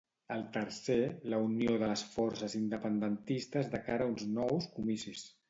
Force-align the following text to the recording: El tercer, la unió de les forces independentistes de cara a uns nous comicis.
El 0.35 0.43
tercer, 0.53 0.95
la 1.33 1.39
unió 1.47 1.75
de 1.83 1.89
les 1.91 2.03
forces 2.15 2.57
independentistes 2.61 3.71
de 3.77 3.83
cara 3.91 4.09
a 4.09 4.13
uns 4.15 4.27
nous 4.41 4.69
comicis. 4.81 5.25